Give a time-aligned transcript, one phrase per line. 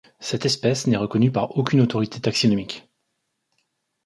[0.19, 2.89] Cette espèce n'est reconnue par aucune autorité taxinomique.